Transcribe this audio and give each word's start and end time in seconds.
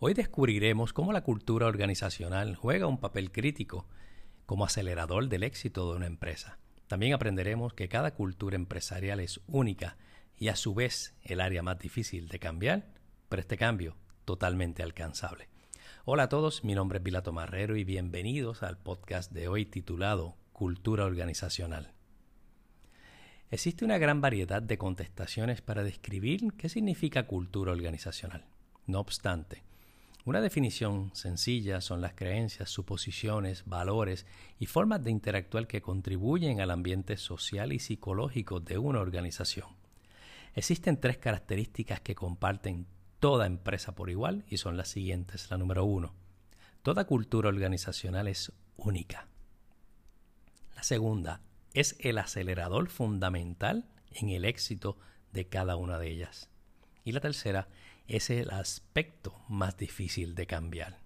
Hoy 0.00 0.12
descubriremos 0.12 0.92
cómo 0.92 1.12
la 1.12 1.22
cultura 1.22 1.66
organizacional 1.66 2.56
juega 2.56 2.88
un 2.88 2.98
papel 2.98 3.30
crítico 3.30 3.86
como 4.44 4.64
acelerador 4.64 5.28
del 5.28 5.44
éxito 5.44 5.88
de 5.88 5.96
una 5.96 6.06
empresa. 6.06 6.58
También 6.88 7.14
aprenderemos 7.14 7.74
que 7.74 7.88
cada 7.88 8.12
cultura 8.12 8.56
empresarial 8.56 9.20
es 9.20 9.40
única 9.46 9.96
y 10.36 10.48
a 10.48 10.56
su 10.56 10.74
vez 10.74 11.14
el 11.22 11.40
área 11.40 11.62
más 11.62 11.78
difícil 11.78 12.28
de 12.28 12.40
cambiar, 12.40 12.88
pero 13.28 13.40
este 13.40 13.56
cambio 13.56 13.96
totalmente 14.24 14.82
alcanzable. 14.82 15.48
Hola 16.04 16.24
a 16.24 16.28
todos, 16.28 16.64
mi 16.64 16.74
nombre 16.74 16.98
es 16.98 17.04
Vilato 17.04 17.32
Marrero 17.32 17.76
y 17.76 17.84
bienvenidos 17.84 18.64
al 18.64 18.76
podcast 18.76 19.30
de 19.30 19.46
hoy 19.46 19.64
titulado 19.64 20.36
Cultura 20.52 21.04
Organizacional. 21.04 21.92
Existe 23.48 23.84
una 23.84 23.98
gran 23.98 24.20
variedad 24.20 24.60
de 24.60 24.76
contestaciones 24.76 25.62
para 25.62 25.84
describir 25.84 26.52
qué 26.58 26.68
significa 26.68 27.28
cultura 27.28 27.70
organizacional. 27.70 28.44
No 28.86 28.98
obstante, 29.00 29.62
una 30.24 30.40
definición 30.40 31.10
sencilla 31.14 31.82
son 31.82 32.00
las 32.00 32.14
creencias, 32.14 32.70
suposiciones, 32.70 33.64
valores 33.66 34.24
y 34.58 34.66
formas 34.66 35.04
de 35.04 35.10
interactuar 35.10 35.66
que 35.66 35.82
contribuyen 35.82 36.60
al 36.60 36.70
ambiente 36.70 37.18
social 37.18 37.72
y 37.74 37.78
psicológico 37.78 38.60
de 38.60 38.78
una 38.78 39.00
organización. 39.00 39.68
Existen 40.54 40.98
tres 40.98 41.18
características 41.18 42.00
que 42.00 42.14
comparten 42.14 42.86
toda 43.20 43.46
empresa 43.46 43.94
por 43.94 44.08
igual 44.08 44.44
y 44.48 44.56
son 44.56 44.78
las 44.78 44.88
siguientes. 44.88 45.50
La 45.50 45.58
número 45.58 45.84
uno, 45.84 46.14
toda 46.82 47.06
cultura 47.06 47.50
organizacional 47.50 48.26
es 48.28 48.50
única. 48.76 49.28
La 50.74 50.82
segunda, 50.82 51.42
es 51.74 51.96
el 51.98 52.18
acelerador 52.18 52.88
fundamental 52.88 53.90
en 54.12 54.30
el 54.30 54.44
éxito 54.44 54.96
de 55.32 55.48
cada 55.48 55.76
una 55.76 55.98
de 55.98 56.08
ellas. 56.08 56.48
Y 57.04 57.12
la 57.12 57.20
tercera 57.20 57.68
es 58.06 58.28
el 58.30 58.50
aspecto 58.50 59.34
más 59.48 59.76
difícil 59.76 60.34
de 60.34 60.46
cambiar. 60.46 61.00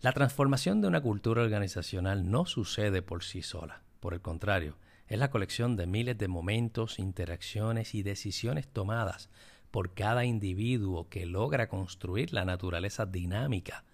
La 0.00 0.12
transformación 0.12 0.80
de 0.80 0.88
una 0.88 1.00
cultura 1.00 1.42
organizacional 1.42 2.30
no 2.30 2.46
sucede 2.46 3.02
por 3.02 3.22
sí 3.22 3.42
sola. 3.42 3.82
Por 4.00 4.14
el 4.14 4.20
contrario, 4.20 4.76
es 5.06 5.18
la 5.18 5.30
colección 5.30 5.76
de 5.76 5.86
miles 5.86 6.16
de 6.18 6.26
momentos, 6.26 6.98
interacciones 6.98 7.94
y 7.94 8.02
decisiones 8.02 8.66
tomadas 8.66 9.28
por 9.70 9.94
cada 9.94 10.24
individuo 10.24 11.08
que 11.08 11.26
logra 11.26 11.68
construir 11.68 12.32
la 12.32 12.44
naturaleza 12.44 13.06
dinámica 13.06 13.84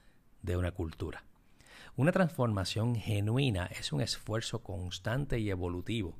de 0.43 0.57
una 0.57 0.73
cultura. 0.73 1.25
Una 1.97 2.13
transformación 2.13 2.95
genuina 2.95 3.67
es 3.67 3.93
un 3.93 4.01
esfuerzo 4.01 4.63
constante 4.63 5.39
y 5.39 5.51
evolutivo 5.51 6.15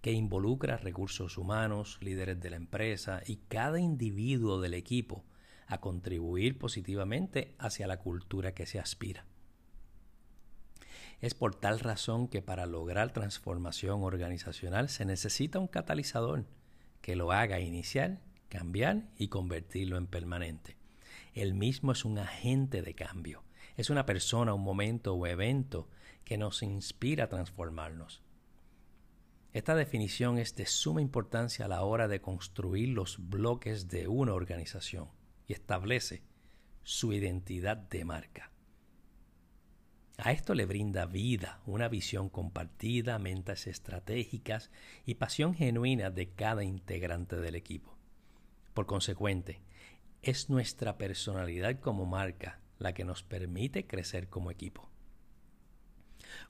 que 0.00 0.12
involucra 0.12 0.76
recursos 0.76 1.38
humanos, 1.38 1.98
líderes 2.00 2.40
de 2.40 2.50
la 2.50 2.56
empresa 2.56 3.22
y 3.26 3.36
cada 3.48 3.80
individuo 3.80 4.60
del 4.60 4.74
equipo 4.74 5.24
a 5.70 5.80
contribuir 5.80 6.58
positivamente 6.58 7.54
hacia 7.58 7.86
la 7.86 8.00
cultura 8.00 8.52
que 8.54 8.66
se 8.66 8.80
aspira. 8.80 9.24
Es 11.20 11.34
por 11.34 11.54
tal 11.54 11.78
razón 11.78 12.26
que 12.26 12.42
para 12.42 12.66
lograr 12.66 13.12
transformación 13.12 14.02
organizacional 14.02 14.88
se 14.88 15.04
necesita 15.04 15.60
un 15.60 15.68
catalizador 15.68 16.44
que 17.00 17.14
lo 17.14 17.30
haga 17.30 17.60
iniciar, 17.60 18.20
cambiar 18.48 19.10
y 19.16 19.28
convertirlo 19.28 19.96
en 19.96 20.08
permanente. 20.08 20.76
El 21.34 21.54
mismo 21.54 21.92
es 21.92 22.04
un 22.04 22.18
agente 22.18 22.82
de 22.82 22.94
cambio. 22.94 23.44
Es 23.76 23.90
una 23.90 24.06
persona, 24.06 24.54
un 24.54 24.64
momento 24.64 25.14
o 25.14 25.26
evento 25.28 25.88
que 26.24 26.36
nos 26.36 26.64
inspira 26.64 27.24
a 27.24 27.28
transformarnos. 27.28 28.22
Esta 29.52 29.76
definición 29.76 30.38
es 30.38 30.56
de 30.56 30.66
suma 30.66 31.00
importancia 31.00 31.66
a 31.66 31.68
la 31.68 31.82
hora 31.82 32.08
de 32.08 32.20
construir 32.20 32.88
los 32.88 33.18
bloques 33.20 33.88
de 33.88 34.08
una 34.08 34.34
organización 34.34 35.19
y 35.50 35.52
establece 35.52 36.22
su 36.84 37.12
identidad 37.12 37.76
de 37.76 38.04
marca. 38.04 38.52
A 40.16 40.30
esto 40.30 40.54
le 40.54 40.64
brinda 40.64 41.06
vida, 41.06 41.60
una 41.66 41.88
visión 41.88 42.28
compartida, 42.28 43.18
mentes 43.18 43.66
estratégicas 43.66 44.70
y 45.04 45.14
pasión 45.14 45.54
genuina 45.54 46.10
de 46.10 46.30
cada 46.30 46.62
integrante 46.62 47.34
del 47.34 47.56
equipo. 47.56 47.98
Por 48.74 48.86
consecuente, 48.86 49.60
es 50.22 50.50
nuestra 50.50 50.98
personalidad 50.98 51.80
como 51.80 52.06
marca 52.06 52.60
la 52.78 52.94
que 52.94 53.04
nos 53.04 53.24
permite 53.24 53.88
crecer 53.88 54.28
como 54.28 54.52
equipo. 54.52 54.88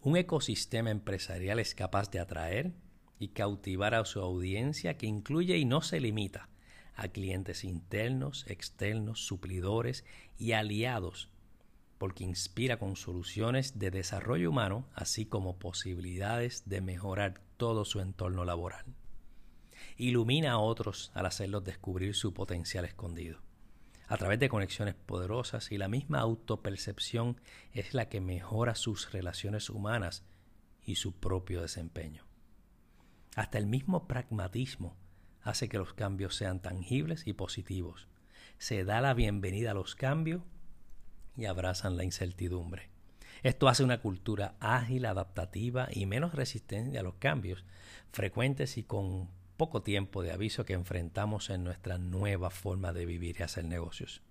Un 0.03 0.19
ecosistema 0.19 0.91
empresarial 0.91 1.59
es 1.59 1.75
capaz 1.75 2.11
de 2.11 2.21
atraer 2.21 2.75
y 3.19 3.29
cautivar 3.29 3.95
a 3.95 4.05
su 4.05 4.21
audiencia 4.21 4.99
que 4.99 5.07
incluye 5.07 5.57
y 5.57 5.65
no 5.65 5.81
se 5.81 6.01
limita 6.01 6.50
a 7.01 7.09
clientes 7.09 7.65
internos, 7.65 8.45
externos, 8.47 9.25
suplidores 9.25 10.05
y 10.37 10.53
aliados, 10.53 11.31
porque 11.97 12.25
inspira 12.25 12.79
con 12.79 12.95
soluciones 12.95 13.79
de 13.79 13.91
desarrollo 13.91 14.51
humano, 14.51 14.87
así 14.95 15.25
como 15.25 15.59
posibilidades 15.59 16.69
de 16.69 16.83
mejorar 16.83 17.41
todo 17.57 17.87
su 17.87 18.01
entorno 18.01 18.45
laboral. 18.45 18.85
Ilumina 19.97 20.53
a 20.53 20.59
otros 20.59 21.11
al 21.15 21.25
hacerlos 21.25 21.65
descubrir 21.65 22.15
su 22.15 22.35
potencial 22.35 22.85
escondido. 22.85 23.41
A 24.07 24.19
través 24.19 24.39
de 24.39 24.51
conexiones 24.51 24.95
poderosas 24.95 25.73
y 25.73 25.79
la 25.79 25.89
misma 25.89 26.21
autopercepción 26.21 27.41
es 27.73 27.95
la 27.95 28.11
que 28.11 28.21
mejora 28.21 28.75
sus 28.75 29.11
relaciones 29.11 29.71
humanas 29.71 30.23
y 30.85 30.97
su 30.97 31.13
propio 31.13 31.63
desempeño. 31.63 32.27
Hasta 33.37 33.57
el 33.57 33.67
mismo 33.67 34.07
pragmatismo 34.07 34.97
hace 35.43 35.69
que 35.69 35.79
los 35.79 35.95
cambios 35.95 36.37
sean 36.37 36.61
tangibles 36.61 37.27
y 37.27 37.33
positivos. 37.33 38.09
Se 38.59 38.85
da 38.85 39.01
la 39.01 39.15
bienvenida 39.15 39.71
a 39.71 39.75
los 39.75 39.95
cambios 39.95 40.43
y 41.37 41.47
abrazan 41.47 41.97
la 41.97 42.05
incertidumbre. 42.05 42.91
Esto 43.43 43.69
hace 43.69 43.85
una 43.85 44.01
cultura 44.01 44.55
ágil, 44.61 45.07
adaptativa 45.07 45.89
y 45.91 46.05
menos 46.07 46.35
resistente 46.35 46.99
a 46.99 47.03
los 47.03 47.15
cambios 47.15 47.65
frecuentes 48.13 48.77
y 48.77 48.83
con 48.83 49.31
poco 49.57 49.83
tiempo 49.83 50.23
de 50.23 50.33
aviso 50.33 50.65
que 50.65 50.75
enfrentamos 50.75 51.51
en 51.51 51.65
nuestra 51.65 51.99
nueva 51.99 52.51
forma 52.51 52.93
de 52.93 53.07
vivir 53.07 53.37
y 53.39 53.43
hacer 53.43 53.65
negocios. 53.65 54.23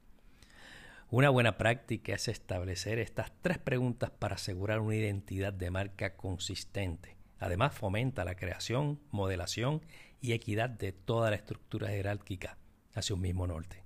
Una 1.12 1.30
buena 1.30 1.58
práctica 1.58 2.14
es 2.14 2.28
establecer 2.28 3.00
estas 3.00 3.32
tres 3.42 3.58
preguntas 3.58 4.12
para 4.12 4.36
asegurar 4.36 4.80
una 4.80 4.96
identidad 4.96 5.54
de 5.54 5.72
marca 5.72 6.16
consistente. 6.16 7.19
Además, 7.40 7.74
fomenta 7.74 8.26
la 8.26 8.36
creación, 8.36 9.00
modelación 9.12 9.82
y 10.22 10.34
equidad 10.34 10.70
de 10.70 10.92
toda 10.92 11.30
la 11.30 11.38
estructura 11.38 11.88
jerárquica 11.88 12.58
hacia 12.94 13.16
un 13.16 13.22
mismo 13.22 13.48
norte. 13.48 13.84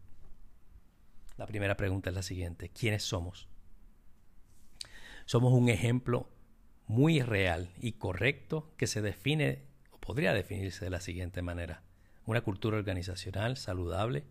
La 1.37 1.47
primera 1.47 1.77
pregunta 1.77 2.09
es 2.09 2.15
la 2.15 2.23
siguiente. 2.23 2.69
¿Quiénes 2.69 3.03
somos? 3.03 3.47
Somos 5.25 5.53
un 5.53 5.69
ejemplo 5.69 6.29
muy 6.87 7.21
real 7.21 7.69
y 7.79 7.93
correcto 7.93 8.73
que 8.77 8.87
se 8.87 9.01
define 9.01 9.63
o 9.91 9.99
podría 9.99 10.33
definirse 10.33 10.85
de 10.85 10.91
la 10.91 10.99
siguiente 10.99 11.41
manera. 11.41 11.83
Una 12.25 12.41
cultura 12.41 12.77
organizacional 12.77 13.57
saludable 13.57 14.25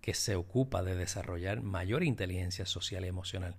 que 0.00 0.14
se 0.14 0.36
ocupa 0.36 0.82
de 0.82 0.94
desarrollar 0.94 1.62
mayor 1.62 2.04
inteligencia 2.04 2.66
social 2.66 3.04
y 3.04 3.08
emocional. 3.08 3.56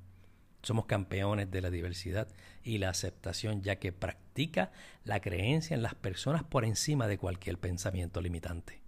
Somos 0.62 0.86
campeones 0.86 1.50
de 1.52 1.62
la 1.62 1.70
diversidad 1.70 2.28
y 2.64 2.78
la 2.78 2.90
aceptación, 2.90 3.62
ya 3.62 3.78
que 3.78 3.94
practica 3.94 4.72
la 5.04 5.20
creencia 5.22 5.76
en 5.76 5.84
las 5.84 5.96
personas 5.96 6.44
por 6.44 6.66
encima 6.66 7.08
de 7.08 7.18
cualquier 7.18 7.58
pensamiento 7.58 8.22
limitante. 8.22 8.82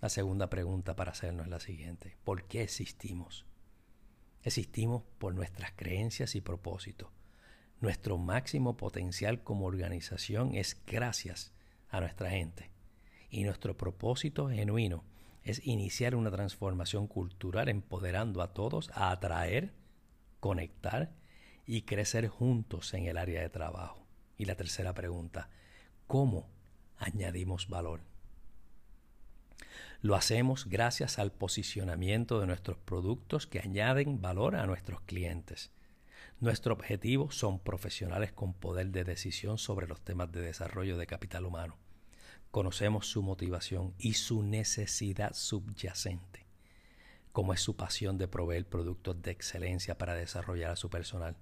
La 0.00 0.08
segunda 0.08 0.50
pregunta 0.50 0.94
para 0.94 1.12
hacernos 1.12 1.46
es 1.46 1.50
la 1.50 1.60
siguiente. 1.60 2.16
¿Por 2.24 2.44
qué 2.44 2.62
existimos? 2.62 3.46
Existimos 4.42 5.02
por 5.18 5.34
nuestras 5.34 5.72
creencias 5.72 6.34
y 6.34 6.40
propósitos. 6.40 7.08
Nuestro 7.80 8.16
máximo 8.18 8.76
potencial 8.76 9.42
como 9.42 9.66
organización 9.66 10.54
es 10.54 10.80
gracias 10.86 11.52
a 11.88 12.00
nuestra 12.00 12.30
gente. 12.30 12.70
Y 13.30 13.44
nuestro 13.44 13.76
propósito 13.76 14.48
genuino 14.48 15.04
es 15.42 15.66
iniciar 15.66 16.14
una 16.14 16.30
transformación 16.30 17.06
cultural 17.06 17.68
empoderando 17.68 18.42
a 18.42 18.52
todos 18.52 18.90
a 18.94 19.10
atraer, 19.10 19.72
conectar 20.40 21.12
y 21.66 21.82
crecer 21.82 22.28
juntos 22.28 22.94
en 22.94 23.06
el 23.06 23.18
área 23.18 23.42
de 23.42 23.50
trabajo. 23.50 24.06
Y 24.38 24.44
la 24.44 24.54
tercera 24.54 24.94
pregunta, 24.94 25.50
¿cómo 26.06 26.48
añadimos 26.98 27.68
valor? 27.68 28.00
Lo 30.02 30.14
hacemos 30.14 30.66
gracias 30.68 31.18
al 31.18 31.32
posicionamiento 31.32 32.38
de 32.38 32.46
nuestros 32.46 32.78
productos 32.78 33.46
que 33.46 33.60
añaden 33.60 34.20
valor 34.20 34.54
a 34.54 34.66
nuestros 34.66 35.00
clientes. 35.00 35.72
Nuestro 36.38 36.74
objetivo 36.74 37.30
son 37.30 37.58
profesionales 37.58 38.30
con 38.30 38.52
poder 38.52 38.88
de 38.88 39.04
decisión 39.04 39.58
sobre 39.58 39.88
los 39.88 40.02
temas 40.02 40.30
de 40.30 40.42
desarrollo 40.42 40.98
de 40.98 41.06
capital 41.06 41.46
humano. 41.46 41.78
Conocemos 42.50 43.06
su 43.08 43.22
motivación 43.22 43.94
y 43.98 44.14
su 44.14 44.42
necesidad 44.42 45.32
subyacente 45.34 46.45
como 47.36 47.52
es 47.52 47.60
su 47.60 47.76
pasión 47.76 48.16
de 48.16 48.28
proveer 48.28 48.66
productos 48.66 49.20
de 49.20 49.30
excelencia 49.30 49.98
para 49.98 50.14
desarrollar 50.14 50.70
a 50.70 50.76
su 50.76 50.88
personal. 50.88 51.36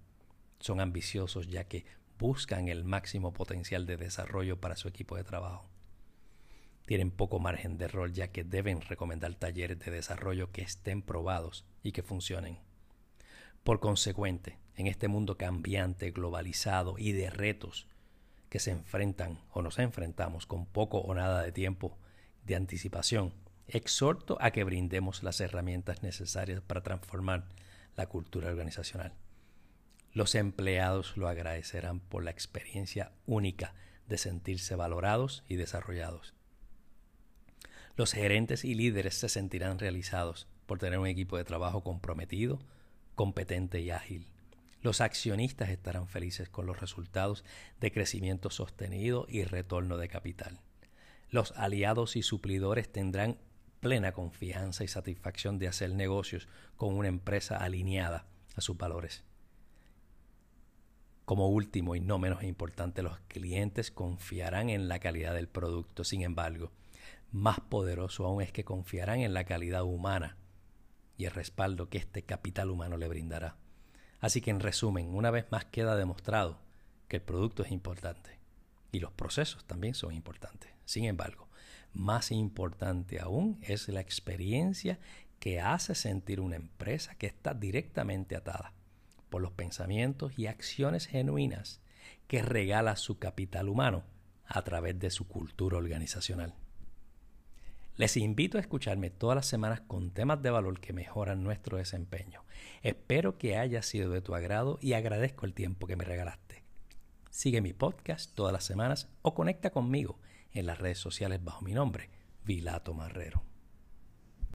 Son 0.59 0.81
ambiciosos 0.81 1.47
ya 1.47 1.69
que 1.69 1.87
buscan 2.19 2.67
el 2.67 2.83
máximo 2.83 3.33
potencial 3.33 3.87
de 3.87 3.97
desarrollo 3.97 4.61
para 4.61 4.75
su 4.75 4.89
equipo 4.89 5.15
de 5.15 5.23
trabajo. 5.23 5.71
Tienen 6.85 7.13
poco 7.13 7.39
margen 7.39 7.79
de 7.79 7.85
error 7.85 8.11
ya 8.11 8.33
que 8.33 8.43
deben 8.43 8.81
recomendar 8.81 9.37
talleres 9.37 9.79
de 9.79 9.93
desarrollo 9.93 10.51
que 10.51 10.63
estén 10.63 11.01
probados 11.01 11.65
y 11.85 11.93
que 11.93 12.03
funcionen. 12.03 12.59
Por 13.63 13.79
consecuente, 13.79 14.59
en 14.75 14.89
este 14.89 15.07
mundo 15.07 15.39
cambiante, 15.39 16.11
globalizado 16.11 16.97
y 16.99 17.13
de 17.13 17.31
retos 17.31 17.87
que 18.49 18.59
se 18.59 18.73
enfrentan 18.73 19.45
o 19.53 19.63
nos 19.63 19.79
enfrentamos 19.79 20.45
con 20.47 20.67
poco 20.67 20.99
o 20.99 21.15
nada 21.15 21.45
de 21.45 21.53
tiempo 21.53 21.97
de 22.45 22.57
anticipación, 22.57 23.44
exhorto 23.69 24.37
a 24.41 24.51
que 24.51 24.65
brindemos 24.65 25.23
las 25.23 25.41
herramientas 25.41 26.03
necesarias 26.03 26.61
para 26.61 26.83
transformar 26.83 27.47
la 27.97 28.07
cultura 28.07 28.49
organizacional. 28.49 29.15
Los 30.13 30.35
empleados 30.35 31.17
lo 31.17 31.29
agradecerán 31.29 32.01
por 32.01 32.25
la 32.25 32.31
experiencia 32.31 33.13
única 33.27 33.75
de 34.07 34.19
sentirse 34.19 34.77
valorados 34.77 35.45
y 35.49 35.57
desarrollados. 35.57 36.35
Los 37.97 38.13
gerentes 38.13 38.65
y 38.65 38.75
líderes 38.75 39.15
se 39.15 39.29
sentirán 39.29 39.79
realizados 39.79 40.49
por 40.67 40.79
tener 40.79 40.99
un 40.99 41.07
equipo 41.07 41.37
de 41.37 41.45
trabajo 41.45 41.83
comprometido, 41.83 42.61
competente 43.15 43.81
y 43.81 43.91
ágil. 43.91 44.27
Los 44.83 45.01
accionistas 45.01 45.71
estarán 45.71 46.09
felices 46.09 46.49
con 46.49 46.67
los 46.67 46.81
resultados 46.81 47.45
de 47.81 47.91
crecimiento 47.91 48.51
sostenido 48.51 49.27
y 49.29 49.45
retorno 49.45 49.97
de 49.97 50.09
capital. 50.09 50.61
Los 51.31 51.53
aliados 51.53 52.17
y 52.17 52.23
suplidores 52.23 52.93
tendrán 52.93 53.39
plena 53.85 54.13
confianza 54.13 54.83
y 54.83 54.89
satisfacción 54.89 55.59
de 55.59 55.69
hacer 55.69 55.95
negocios 55.95 56.49
con 56.79 56.95
una 56.95 57.09
empresa 57.09 57.59
alineada 57.59 58.25
a 58.57 58.63
sus 58.63 58.79
valores. 58.79 59.25
Como 61.27 61.51
último 61.51 61.95
y 61.95 62.01
no 62.01 62.19
menos 62.19 62.43
importante, 62.45 63.03
los 63.03 63.21
clientes 63.29 63.91
confiarán 63.91 64.71
en 64.71 64.89
la 64.89 65.01
calidad 65.01 65.35
del 65.35 65.49
producto. 65.49 66.03
Sin 66.03 66.23
embargo, 66.23 66.73
más 67.31 67.61
poderoso 67.61 68.25
aún 68.25 68.41
es 68.41 68.53
que 68.53 68.65
confiarán 68.65 69.21
en 69.21 69.35
la 69.35 69.45
calidad 69.45 69.83
humana 69.83 70.39
y 71.19 71.27
el 71.27 71.33
respaldo 71.33 71.91
que 71.91 71.99
este 71.99 72.23
capital 72.23 72.71
humano 72.71 72.97
le 72.97 73.09
brindará. 73.09 73.59
Así 74.19 74.41
que 74.41 74.51
en 74.51 74.61
resumen, 74.61 75.15
una 75.15 75.31
vez 75.31 75.45
más 75.51 75.67
queda 75.67 75.95
demostrado 75.95 76.59
que 77.07 77.17
el 77.17 77.23
producto 77.23 77.63
es 77.63 77.71
importante 77.71 78.39
y 78.93 79.01
los 79.01 79.13
procesos 79.13 79.67
también 79.67 79.95
son 79.95 80.15
importantes. 80.15 80.71
Sin 80.87 81.05
embargo, 81.05 81.51
más 81.95 82.31
importante 82.33 83.21
aún 83.21 83.59
es 83.63 83.89
la 83.89 84.01
experiencia 84.01 84.99
que 85.39 85.61
hace 85.61 85.95
sentir 85.95 86.41
una 86.41 86.57
empresa 86.57 87.15
que 87.15 87.27
está 87.27 87.55
directamente 87.55 88.37
atada 88.37 88.73
por 89.31 89.43
los 89.43 89.53
pensamientos 89.53 90.39
y 90.39 90.47
acciones 90.47 91.07
genuinas 91.07 91.81
que 92.27 92.43
regala 92.43 92.97
su 92.97 93.19
capital 93.19 93.69
humano 93.69 94.05
a 94.47 94.63
través 94.63 94.99
de 94.99 95.11
su 95.11 95.27
cultura 95.27 95.77
organizacional. 95.77 96.55
Les 97.97 98.17
invito 98.17 98.59
a 98.59 98.61
escucharme 98.61 99.11
todas 99.11 99.37
las 99.37 99.47
semanas 99.47 99.81
con 99.81 100.11
temas 100.11 100.43
de 100.43 100.51
valor 100.51 100.81
que 100.81 100.93
mejoran 100.93 101.45
nuestro 101.45 101.77
desempeño. 101.77 102.43
Espero 102.83 103.39
que 103.39 103.57
haya 103.57 103.83
sido 103.83 104.11
de 104.11 104.21
tu 104.21 104.35
agrado 104.35 104.79
y 104.83 104.95
agradezco 104.95 105.47
el 105.47 105.55
tiempo 105.55 105.87
que 105.87 105.97
me 105.97 106.05
regalaste. 106.05 106.65
Sigue 107.31 107.61
mi 107.61 107.73
podcast 107.73 108.35
todas 108.35 108.53
las 108.53 108.65
semanas 108.65 109.09
o 109.23 109.35
conecta 109.35 109.71
conmigo 109.71 110.19
en 110.55 110.67
las 110.67 110.79
redes 110.79 110.99
sociales 110.99 111.43
bajo 111.45 111.63
mi 111.63 111.73
nombre, 111.75 112.11
Vilato 112.45 112.95
Marrero. 112.95 113.54